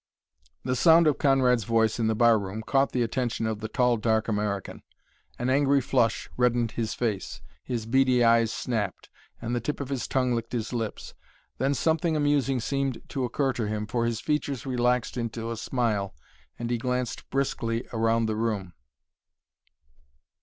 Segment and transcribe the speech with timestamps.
[0.63, 3.97] The sound of Conrad's voice in the bar room caught the attention of the tall,
[3.97, 4.81] dark American.
[5.37, 9.09] An angry flush reddened his face, his beady eyes snapped,
[9.39, 11.13] and the tip of his tongue licked his lips.
[11.59, 16.15] Then something amusing seemed to occur to him, for his features relaxed into a smile
[16.57, 18.73] and he glanced briskly around the room.